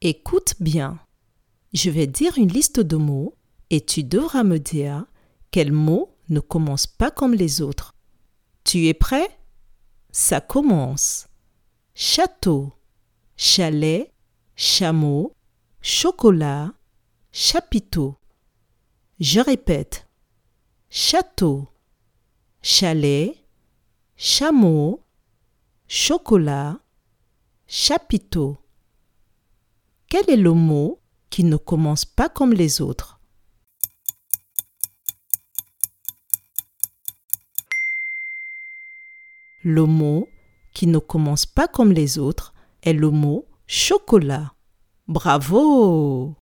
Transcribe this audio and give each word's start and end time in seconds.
Écoute 0.00 0.54
bien. 0.60 1.00
Je 1.72 1.90
vais 1.90 2.06
dire 2.06 2.38
une 2.38 2.52
liste 2.52 2.78
de 2.78 2.94
mots 2.94 3.34
et 3.70 3.84
tu 3.84 4.04
devras 4.04 4.44
me 4.44 4.60
dire 4.60 5.04
quel 5.50 5.72
mot 5.72 6.14
ne 6.28 6.38
commence 6.38 6.86
pas 6.86 7.10
comme 7.10 7.34
les 7.34 7.60
autres. 7.62 7.96
Tu 8.62 8.86
es 8.86 8.94
prêt? 8.94 9.28
Ça 10.12 10.40
commence. 10.40 11.26
Château, 11.96 12.72
chalet, 13.36 14.12
chameau, 14.54 15.34
chocolat, 15.80 16.72
chapiteau. 17.32 18.14
Je 19.18 19.40
répète. 19.40 20.06
Château, 20.90 21.66
chalet, 22.62 23.34
chameau, 24.16 25.02
chocolat, 25.88 26.78
chapiteau. 27.66 28.58
Quel 30.10 30.30
est 30.30 30.38
le 30.38 30.54
mot 30.54 31.02
qui 31.28 31.44
ne 31.44 31.58
commence 31.58 32.06
pas 32.06 32.30
comme 32.30 32.54
les 32.54 32.80
autres? 32.80 33.20
Le 39.62 39.84
mot 39.84 40.26
qui 40.72 40.86
ne 40.86 40.98
commence 40.98 41.44
pas 41.44 41.68
comme 41.68 41.92
les 41.92 42.18
autres 42.18 42.54
est 42.82 42.94
le 42.94 43.10
mot 43.10 43.44
chocolat. 43.66 44.54
Bravo 45.08 46.37